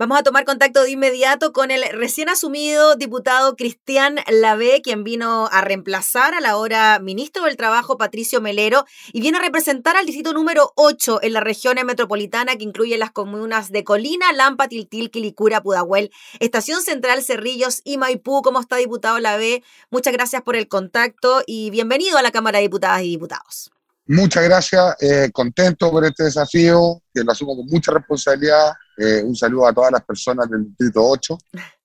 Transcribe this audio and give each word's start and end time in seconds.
Vamos 0.00 0.16
a 0.16 0.22
tomar 0.22 0.44
contacto 0.44 0.84
de 0.84 0.92
inmediato 0.92 1.52
con 1.52 1.72
el 1.72 1.82
recién 1.90 2.28
asumido 2.28 2.94
diputado 2.94 3.56
Cristian 3.56 4.20
Lavé, 4.30 4.80
quien 4.80 5.02
vino 5.02 5.48
a 5.50 5.60
reemplazar 5.60 6.34
a 6.34 6.40
la 6.40 6.56
hora 6.56 7.00
ministro 7.00 7.46
del 7.46 7.56
Trabajo 7.56 7.98
Patricio 7.98 8.40
Melero 8.40 8.84
y 9.12 9.20
viene 9.20 9.38
a 9.38 9.40
representar 9.40 9.96
al 9.96 10.06
distrito 10.06 10.32
número 10.32 10.72
8 10.76 11.18
en 11.22 11.32
la 11.32 11.40
región 11.40 11.84
metropolitana 11.84 12.54
que 12.54 12.62
incluye 12.62 12.96
las 12.96 13.10
comunas 13.10 13.72
de 13.72 13.82
Colina, 13.82 14.32
Lampa, 14.32 14.68
Tiltil, 14.68 15.10
Quilicura, 15.10 15.64
Pudahuel, 15.64 16.12
Estación 16.38 16.80
Central, 16.80 17.24
Cerrillos 17.24 17.80
y 17.82 17.98
Maipú. 17.98 18.40
¿Cómo 18.42 18.60
está 18.60 18.76
diputado 18.76 19.18
Lavé? 19.18 19.64
Muchas 19.90 20.12
gracias 20.12 20.42
por 20.42 20.54
el 20.54 20.68
contacto 20.68 21.42
y 21.44 21.70
bienvenido 21.70 22.18
a 22.18 22.22
la 22.22 22.30
Cámara 22.30 22.58
de 22.58 22.62
Diputadas 22.62 23.02
y 23.02 23.08
Diputados. 23.08 23.72
Muchas 24.06 24.44
gracias, 24.44 24.94
eh, 25.00 25.28
contento 25.32 25.90
por 25.90 26.04
este 26.04 26.22
desafío, 26.22 27.02
que 27.12 27.24
lo 27.24 27.32
asumo 27.32 27.56
con 27.56 27.66
mucha 27.66 27.90
responsabilidad. 27.90 28.74
Eh, 28.98 29.22
un 29.22 29.36
saludo 29.36 29.66
a 29.66 29.72
todas 29.72 29.92
las 29.92 30.04
personas 30.04 30.48
del 30.50 30.64
Distrito 30.64 31.06
8. 31.06 31.38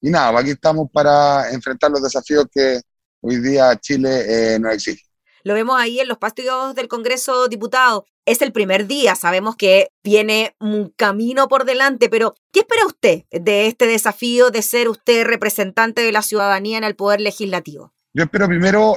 Y 0.00 0.10
nada, 0.10 0.38
aquí 0.38 0.50
estamos 0.50 0.88
para 0.92 1.50
enfrentar 1.50 1.90
los 1.90 2.02
desafíos 2.02 2.46
que 2.52 2.80
hoy 3.20 3.40
día 3.40 3.76
Chile 3.76 4.54
eh, 4.54 4.58
nos 4.58 4.74
exige. 4.74 5.04
Lo 5.42 5.54
vemos 5.54 5.80
ahí 5.80 6.00
en 6.00 6.08
los 6.08 6.18
pastios 6.18 6.74
del 6.74 6.88
Congreso 6.88 7.48
Diputado. 7.48 8.06
Es 8.26 8.42
el 8.42 8.52
primer 8.52 8.86
día, 8.86 9.14
sabemos 9.14 9.56
que 9.56 9.88
viene 10.04 10.54
un 10.60 10.90
camino 10.90 11.48
por 11.48 11.64
delante, 11.64 12.08
pero 12.08 12.34
¿qué 12.52 12.60
espera 12.60 12.86
usted 12.86 13.24
de 13.30 13.66
este 13.66 13.86
desafío 13.86 14.50
de 14.50 14.62
ser 14.62 14.88
usted 14.88 15.24
representante 15.24 16.02
de 16.02 16.12
la 16.12 16.22
ciudadanía 16.22 16.78
en 16.78 16.84
el 16.84 16.94
Poder 16.94 17.20
Legislativo? 17.20 17.92
Yo 18.12 18.24
espero 18.24 18.46
primero 18.46 18.96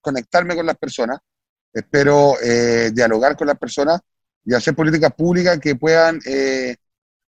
conectarme 0.00 0.54
con 0.54 0.66
las 0.66 0.76
personas, 0.76 1.18
espero 1.76 2.40
eh, 2.42 2.90
dialogar 2.92 3.36
con 3.36 3.46
las 3.46 3.58
personas 3.58 4.00
y 4.44 4.54
hacer 4.54 4.74
políticas 4.74 5.12
públicas 5.12 5.58
que 5.58 5.76
puedan 5.76 6.18
eh, 6.24 6.76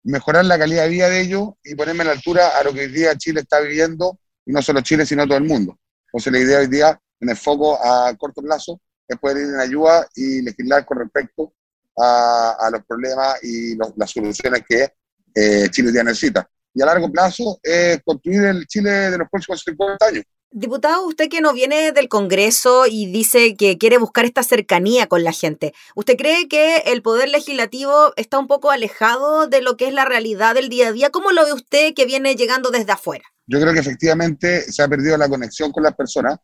mejorar 0.04 0.44
la 0.44 0.58
calidad 0.58 0.84
de 0.84 0.88
vida 0.88 1.08
de 1.08 1.20
ellos 1.20 1.50
y 1.64 1.74
ponerme 1.74 2.02
a 2.02 2.06
la 2.06 2.12
altura 2.12 2.58
a 2.58 2.64
lo 2.64 2.72
que 2.72 2.80
hoy 2.80 2.88
día 2.88 3.16
Chile 3.16 3.40
está 3.40 3.60
viviendo, 3.60 4.18
y 4.44 4.52
no 4.52 4.62
solo 4.62 4.80
Chile, 4.80 5.06
sino 5.06 5.26
todo 5.26 5.38
el 5.38 5.44
mundo. 5.44 5.78
Entonces 6.06 6.32
la 6.32 6.38
idea 6.40 6.58
hoy 6.58 6.66
día, 6.66 7.00
en 7.20 7.30
el 7.30 7.36
foco 7.36 7.78
a 7.82 8.14
corto 8.16 8.42
plazo, 8.42 8.80
es 9.06 9.18
poder 9.18 9.38
ir 9.38 9.54
en 9.54 9.60
ayuda 9.60 10.06
y 10.14 10.42
legislar 10.42 10.84
con 10.84 10.98
respecto 10.98 11.52
a, 11.96 12.68
los 12.72 12.84
problemas 12.84 13.42
y 13.42 13.76
las 13.76 14.10
soluciones 14.10 14.62
que 14.68 14.88
eh, 15.34 15.68
Chile 15.70 15.92
ya 15.92 16.02
necesita. 16.02 16.48
Y 16.74 16.82
a 16.82 16.86
largo 16.86 17.10
plazo 17.10 17.60
es 17.62 18.00
construir 18.04 18.44
el 18.44 18.66
Chile 18.66 18.90
de 18.90 19.18
los 19.18 19.28
próximos 19.28 19.62
50 19.62 20.06
años. 20.06 20.24
Diputado, 20.54 21.06
usted 21.06 21.30
que 21.30 21.40
no 21.40 21.54
viene 21.54 21.92
del 21.92 22.10
Congreso 22.10 22.84
y 22.86 23.10
dice 23.10 23.56
que 23.56 23.78
quiere 23.78 23.96
buscar 23.96 24.26
esta 24.26 24.42
cercanía 24.42 25.06
con 25.06 25.24
la 25.24 25.32
gente, 25.32 25.72
¿usted 25.94 26.14
cree 26.18 26.46
que 26.46 26.76
el 26.84 27.00
Poder 27.00 27.30
Legislativo 27.30 28.12
está 28.16 28.38
un 28.38 28.48
poco 28.48 28.70
alejado 28.70 29.46
de 29.46 29.62
lo 29.62 29.78
que 29.78 29.88
es 29.88 29.94
la 29.94 30.04
realidad 30.04 30.54
del 30.54 30.68
día 30.68 30.88
a 30.88 30.92
día? 30.92 31.08
¿Cómo 31.08 31.30
lo 31.30 31.46
ve 31.46 31.54
usted 31.54 31.94
que 31.94 32.04
viene 32.04 32.36
llegando 32.36 32.70
desde 32.70 32.92
afuera? 32.92 33.24
Yo 33.46 33.62
creo 33.62 33.72
que 33.72 33.78
efectivamente 33.78 34.70
se 34.70 34.82
ha 34.82 34.88
perdido 34.88 35.16
la 35.16 35.26
conexión 35.26 35.72
con 35.72 35.84
las 35.84 35.96
personas 35.96 36.38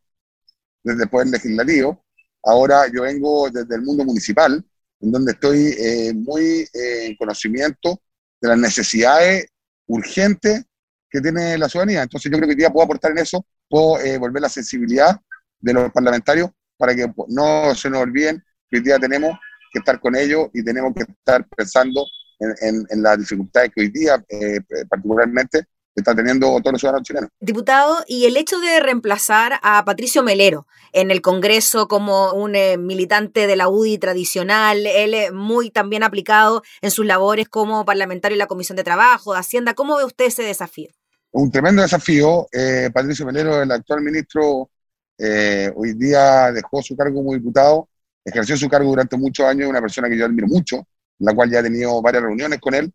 desde 0.83 1.03
el 1.03 1.11
Poder 1.11 1.27
Legislativo. 1.27 2.03
Ahora 2.45 2.87
yo 2.91 3.03
vengo 3.03 3.51
desde 3.51 3.75
el 3.75 3.83
mundo 3.83 4.07
municipal, 4.07 4.65
en 5.01 5.13
donde 5.13 5.33
estoy 5.33 5.75
eh, 5.79 6.15
muy 6.15 6.67
eh, 6.73 7.09
en 7.09 7.17
conocimiento 7.17 8.01
de 8.41 8.49
las 8.49 8.57
necesidades 8.57 9.49
urgentes 9.87 10.65
que 11.11 11.21
tiene 11.21 11.59
la 11.59 11.69
ciudadanía. 11.69 12.05
Entonces 12.05 12.33
yo 12.33 12.39
creo 12.39 12.49
que 12.49 12.55
hoy 12.55 12.59
día 12.59 12.71
puedo 12.71 12.87
aportar 12.87 13.11
en 13.11 13.19
eso 13.19 13.45
puedo 13.69 14.01
eh, 14.01 14.19
volver 14.19 14.43
la 14.43 14.49
sensibilidad 14.49 15.21
de 15.61 15.73
los 15.73 15.93
parlamentarios 15.93 16.51
para 16.77 16.95
que 16.95 17.13
no 17.29 17.75
se 17.75 17.91
nos 17.91 18.03
olviden 18.03 18.43
que 18.71 18.79
hoy 18.79 18.83
día 18.83 18.99
tenemos 18.99 19.39
que 19.73 19.81
estar 19.81 20.01
con 20.01 20.17
ellos 20.17 20.49
y 20.53 20.65
tenemos 20.65 20.95
que 20.95 21.03
estar 21.03 21.47
pensando 21.57 22.05
en, 22.39 23.03
las 23.03 23.19
dificultades 23.19 23.73
que 23.75 23.81
hoy 23.81 23.89
día, 23.89 24.25
eh, 24.29 24.61
particularmente, 24.89 25.67
están 25.99 26.17
teniendo 26.17 26.47
todos 26.61 26.73
los 26.73 26.81
ciudadanos 26.81 27.07
chilenos. 27.07 27.31
Diputado, 27.41 28.05
y 28.07 28.27
el 28.27 28.37
hecho 28.37 28.61
de 28.61 28.81
reemplazar 28.81 29.59
a 29.63 29.85
Patricio 29.85 30.23
Melero 30.23 30.67
en 30.93 31.11
el 31.11 31.21
Congreso 31.21 31.89
como 31.89 32.33
un 32.33 32.55
eh, 32.55 32.79
militante 32.79 33.47
de 33.47 33.57
la 33.57 33.69
UDI 33.69 33.99
tradicional, 33.99 34.87
él 34.87 35.33
muy 35.33 35.71
también 35.71 36.03
aplicado 36.03 36.63
en 36.81 36.91
sus 36.91 37.05
labores 37.05 37.49
como 37.49 37.85
parlamentario 37.85 38.35
en 38.35 38.41
la 38.41 38.47
Comisión 38.47 38.77
de 38.77 38.85
Trabajo, 38.85 39.33
de 39.33 39.41
Hacienda, 39.41 39.75
¿cómo 39.75 39.97
ve 39.97 40.05
usted 40.05 40.27
ese 40.27 40.43
desafío? 40.43 40.91
Un 41.33 41.51
tremendo 41.51 41.83
desafío. 41.83 42.49
Eh, 42.53 42.91
Patricio 42.93 43.27
Melero, 43.27 43.63
el 43.63 43.71
actual 43.71 44.03
ministro, 44.03 44.71
eh, 45.19 45.71
hoy 45.75 45.95
día 45.95 46.53
dejó 46.53 46.83
su 46.83 46.97
cargo 46.97 47.17
como 47.17 47.35
diputado, 47.35 47.89
ejerció 48.25 48.57
su 48.57 48.69
cargo 48.69 48.89
durante 48.91 49.17
muchos 49.17 49.47
años, 49.47 49.69
una 49.69 49.81
persona 49.81 50.09
que 50.09 50.17
yo 50.17 50.27
admiro 50.27 50.47
mucho, 50.47 50.87
la 51.19 51.35
cual 51.35 51.51
ya 51.51 51.61
he 51.61 51.63
tenido 51.63 52.01
varias 52.01 52.23
reuniones 52.23 52.61
con 52.61 52.75
él 52.75 52.93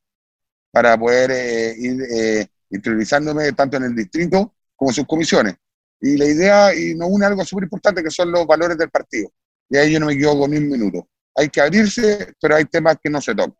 para 0.71 0.97
poder 0.97 1.31
eh, 1.31 1.75
ir 1.77 2.49
interiorizándome 2.69 3.51
tanto 3.51 3.77
en 3.77 3.83
el 3.83 3.95
distrito 3.95 4.55
como 4.75 4.91
en 4.91 4.95
sus 4.95 5.05
comisiones. 5.05 5.55
Y 6.01 6.17
la 6.17 6.25
idea, 6.25 6.75
y 6.75 6.95
no 6.95 7.07
une 7.07 7.25
algo 7.25 7.45
súper 7.45 7.63
importante, 7.65 8.03
que 8.03 8.09
son 8.09 8.31
los 8.31 8.45
valores 8.45 8.77
del 8.77 8.89
partido. 8.89 9.31
Y 9.69 9.77
ahí 9.77 9.93
yo 9.93 9.99
no 9.99 10.07
me 10.07 10.13
equivoco 10.13 10.47
ni 10.47 10.57
un 10.57 10.69
minuto. 10.69 11.07
Hay 11.35 11.49
que 11.49 11.61
abrirse, 11.61 12.33
pero 12.41 12.55
hay 12.55 12.65
temas 12.65 12.97
que 13.01 13.09
no 13.09 13.21
se 13.21 13.33
tocan. 13.33 13.55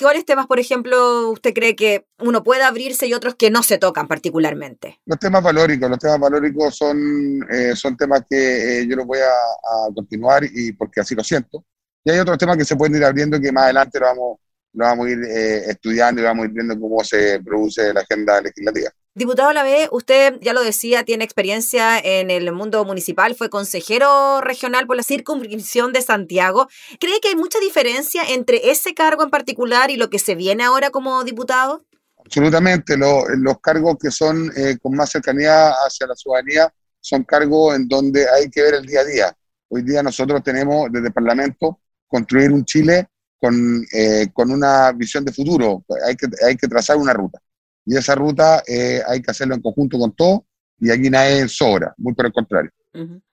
¿Cuáles 0.00 0.24
temas, 0.24 0.46
por 0.46 0.58
ejemplo, 0.58 1.30
usted 1.30 1.52
cree 1.52 1.76
que 1.76 2.06
uno 2.20 2.42
puede 2.42 2.62
abrirse 2.62 3.06
y 3.06 3.12
otros 3.12 3.34
que 3.34 3.50
no 3.50 3.62
se 3.62 3.76
tocan 3.76 4.08
particularmente? 4.08 4.98
Los 5.04 5.18
temas 5.18 5.42
valóricos, 5.42 5.90
los 5.90 5.98
temas 5.98 6.18
valóricos 6.18 6.74
son, 6.74 7.46
eh, 7.50 7.76
son 7.76 7.96
temas 7.96 8.22
que 8.28 8.80
eh, 8.80 8.86
yo 8.88 8.96
los 8.96 9.06
voy 9.06 9.18
a, 9.18 9.94
continuar 9.94 10.44
y 10.44 10.72
porque 10.72 11.00
así 11.00 11.14
lo 11.14 11.22
siento. 11.22 11.64
Y 12.02 12.10
hay 12.10 12.18
otros 12.18 12.38
temas 12.38 12.56
que 12.56 12.64
se 12.64 12.76
pueden 12.76 12.96
ir 12.96 13.04
abriendo 13.04 13.36
y 13.36 13.42
que 13.42 13.52
más 13.52 13.64
adelante 13.64 14.00
lo 14.00 14.06
vamos, 14.06 14.38
lo 14.72 14.84
vamos 14.86 15.06
a 15.06 15.10
ir 15.10 15.18
eh, 15.24 15.70
estudiando 15.70 16.22
y 16.22 16.24
vamos 16.24 16.44
a 16.44 16.48
ir 16.48 16.54
viendo 16.54 16.80
cómo 16.80 17.04
se 17.04 17.40
produce 17.40 17.92
la 17.92 18.00
agenda 18.00 18.40
legislativa. 18.40 18.90
Diputado 19.12 19.52
Lavé, 19.52 19.88
usted 19.90 20.38
ya 20.40 20.52
lo 20.52 20.62
decía, 20.62 21.02
tiene 21.02 21.24
experiencia 21.24 21.98
en 21.98 22.30
el 22.30 22.52
mundo 22.52 22.84
municipal, 22.84 23.34
fue 23.34 23.50
consejero 23.50 24.40
regional 24.40 24.86
por 24.86 24.96
la 24.96 25.02
circunscripción 25.02 25.92
de 25.92 26.00
Santiago. 26.00 26.68
¿Cree 27.00 27.18
que 27.20 27.30
hay 27.30 27.34
mucha 27.34 27.58
diferencia 27.58 28.22
entre 28.28 28.70
ese 28.70 28.94
cargo 28.94 29.24
en 29.24 29.30
particular 29.30 29.90
y 29.90 29.96
lo 29.96 30.10
que 30.10 30.20
se 30.20 30.36
viene 30.36 30.62
ahora 30.62 30.90
como 30.90 31.24
diputado? 31.24 31.84
Absolutamente, 32.24 32.96
los 32.96 33.60
cargos 33.60 33.96
que 34.00 34.12
son 34.12 34.48
eh, 34.56 34.78
con 34.80 34.94
más 34.94 35.10
cercanía 35.10 35.70
hacia 35.84 36.06
la 36.06 36.14
ciudadanía 36.14 36.72
son 37.00 37.24
cargos 37.24 37.74
en 37.74 37.88
donde 37.88 38.28
hay 38.30 38.48
que 38.48 38.62
ver 38.62 38.74
el 38.74 38.86
día 38.86 39.00
a 39.00 39.04
día. 39.04 39.36
Hoy 39.70 39.82
día 39.82 40.04
nosotros 40.04 40.40
tenemos 40.44 40.86
desde 40.92 41.08
el 41.08 41.12
Parlamento 41.12 41.80
construir 42.06 42.52
un 42.52 42.64
Chile 42.64 43.08
con, 43.40 43.84
eh, 43.92 44.28
con 44.32 44.52
una 44.52 44.92
visión 44.92 45.24
de 45.24 45.32
futuro, 45.32 45.84
hay 46.06 46.14
que, 46.14 46.28
hay 46.46 46.56
que 46.56 46.68
trazar 46.68 46.96
una 46.96 47.12
ruta 47.12 47.40
y 47.84 47.96
esa 47.96 48.14
ruta 48.14 48.62
eh, 48.66 49.02
hay 49.06 49.22
que 49.22 49.30
hacerlo 49.30 49.54
en 49.54 49.62
conjunto 49.62 49.98
con 49.98 50.12
todo 50.12 50.44
y 50.78 50.90
aquí 50.90 51.10
nadie 51.10 51.46
sobra, 51.48 51.94
muy 51.98 52.14
por 52.14 52.26
el 52.26 52.32
contrario. 52.32 52.70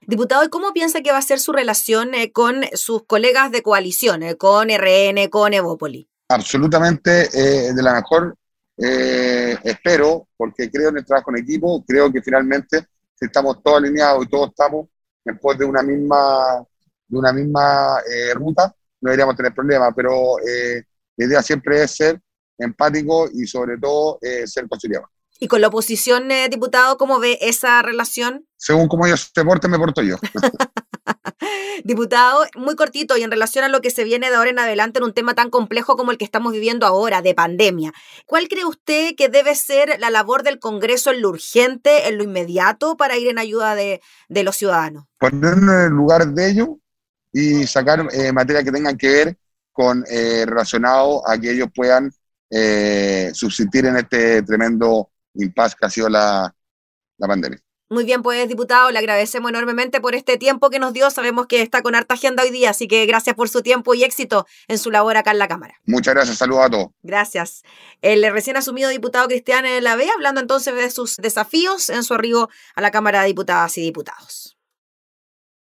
Diputado, 0.01 0.43
¿y 0.43 0.49
cómo 0.49 0.73
piensa 0.73 1.01
que 1.01 1.11
va 1.11 1.17
a 1.17 1.21
ser 1.21 1.39
su 1.39 1.51
relación 1.51 2.13
eh, 2.13 2.31
con 2.31 2.63
sus 2.73 3.05
colegas 3.05 3.51
de 3.51 3.63
coalición, 3.63 4.21
eh, 4.21 4.35
con 4.35 4.69
RN, 4.69 5.29
con 5.29 5.53
Evópoli? 5.53 6.09
Absolutamente 6.29 7.29
de 7.29 7.81
la 7.81 7.93
mejor, 7.93 8.35
espero, 8.75 10.27
porque 10.35 10.69
creo 10.69 10.89
en 10.89 10.97
el 10.97 11.05
trabajo 11.05 11.31
en 11.31 11.41
equipo, 11.41 11.85
creo 11.87 12.11
que 12.11 12.21
finalmente 12.21 12.85
si 13.15 13.25
estamos 13.25 13.63
todos 13.63 13.77
alineados 13.77 14.25
y 14.25 14.29
todos 14.29 14.49
estamos 14.49 14.87
en 15.23 15.37
pos 15.39 15.57
de 15.57 15.63
una 15.63 15.81
misma, 15.81 16.65
de 17.07 17.17
una 17.17 17.31
misma 17.31 18.01
ruta, 18.35 18.75
no 18.99 19.09
deberíamos 19.09 19.37
tener 19.37 19.53
problemas, 19.53 19.93
pero 19.95 20.35
la 21.15 21.25
idea 21.25 21.41
siempre 21.41 21.81
es 21.81 21.91
ser 21.91 22.19
empático 22.57 23.29
y 23.33 23.45
sobre 23.47 23.77
todo 23.77 24.19
eh, 24.21 24.47
ser 24.47 24.67
conciliador. 24.67 25.09
¿Y 25.39 25.47
con 25.47 25.61
la 25.61 25.67
oposición, 25.67 26.31
eh, 26.31 26.49
diputado, 26.49 26.97
cómo 26.97 27.19
ve 27.19 27.37
esa 27.41 27.81
relación? 27.83 28.47
Según 28.55 28.87
cómo 28.87 29.05
ellos 29.05 29.31
se 29.33 29.45
porten, 29.45 29.69
me 29.69 29.77
porto 29.77 30.01
yo. 30.01 30.15
diputado, 31.83 32.43
muy 32.55 32.75
cortito 32.75 33.17
y 33.17 33.23
en 33.23 33.29
relación 33.29 33.63
a 33.63 33.69
lo 33.69 33.81
que 33.81 33.91
se 33.91 34.03
viene 34.03 34.31
de 34.31 34.35
ahora 34.35 34.49
en 34.49 34.57
adelante 34.57 34.97
en 34.97 35.03
un 35.03 35.13
tema 35.13 35.35
tan 35.35 35.51
complejo 35.51 35.95
como 35.95 36.11
el 36.11 36.17
que 36.17 36.25
estamos 36.25 36.53
viviendo 36.53 36.87
ahora, 36.87 37.21
de 37.21 37.35
pandemia. 37.35 37.93
¿Cuál 38.25 38.47
cree 38.47 38.65
usted 38.65 39.15
que 39.15 39.29
debe 39.29 39.53
ser 39.53 39.99
la 39.99 40.09
labor 40.09 40.41
del 40.41 40.57
Congreso 40.57 41.11
en 41.11 41.21
lo 41.21 41.29
urgente, 41.29 42.07
en 42.07 42.17
lo 42.17 42.23
inmediato, 42.23 42.97
para 42.97 43.17
ir 43.17 43.27
en 43.27 43.37
ayuda 43.37 43.75
de, 43.75 44.01
los 44.29 44.55
ciudadanos? 44.55 45.05
Ponernos 45.19 45.75
en 45.75 45.81
el 45.81 45.91
lugar 45.91 46.27
de 46.27 46.49
ellos 46.49 46.69
y 47.31 47.67
sacar 47.67 48.07
eh, 48.11 48.31
materia 48.31 48.63
que 48.63 48.71
tengan 48.71 48.97
que 48.97 49.07
ver 49.07 49.37
con 49.71 50.03
relacionado 50.03 51.21
a 51.29 51.37
que 51.37 51.51
ellos 51.51 51.67
puedan 51.75 52.11
eh, 52.49 53.31
subsistir 53.33 53.85
en 53.85 53.97
este 53.97 54.41
tremendo 54.43 55.11
impasse 55.33 55.75
que 55.79 55.85
ha 55.85 55.89
sido 55.89 56.09
la, 56.09 56.53
la 57.17 57.27
pandemia. 57.27 57.59
Muy 57.89 58.03
bien, 58.03 58.21
pues, 58.21 58.49
diputado, 58.49 58.91
le 58.91 58.99
agradecemos 58.99 59.49
enormemente 59.49 60.01
por 60.01 60.13
este 60.13 60.37
tiempo 60.37 60.69
que 60.69 60.77
nos 60.77 60.91
dio. 60.91 61.09
Sabemos 61.09 61.47
que 61.47 61.61
está 61.61 61.81
con 61.81 61.95
harta 61.95 62.15
agenda 62.15 62.43
hoy 62.43 62.49
día, 62.49 62.71
así 62.71 62.85
que 62.85 63.05
gracias 63.05 63.33
por 63.33 63.47
su 63.47 63.61
tiempo 63.61 63.93
y 63.93 64.03
éxito 64.03 64.45
en 64.67 64.77
su 64.77 64.91
labor 64.91 65.15
acá 65.15 65.31
en 65.31 65.39
la 65.39 65.47
Cámara. 65.47 65.75
Muchas 65.85 66.13
gracias, 66.13 66.37
saludos 66.37 66.65
a 66.65 66.69
todos. 66.69 66.87
Gracias. 67.01 67.63
El 68.01 68.29
recién 68.33 68.57
asumido 68.57 68.89
diputado 68.89 69.29
Cristian 69.29 69.63
Lave, 69.81 70.09
hablando 70.09 70.41
entonces 70.41 70.75
de 70.75 70.89
sus 70.89 71.15
desafíos 71.15 71.89
en 71.89 72.03
su 72.03 72.13
arribo 72.13 72.49
a 72.75 72.81
la 72.81 72.91
Cámara 72.91 73.21
de 73.21 73.27
Diputadas 73.27 73.77
y 73.77 73.81
Diputados. 73.81 74.56